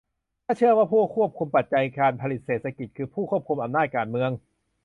[0.45, 4.31] ถ้าเชื่อว่าผู้ควบคุมปัจจัยการผลิตเศรษฐกิจคือผู้ควบคุมอำนาจการเมือง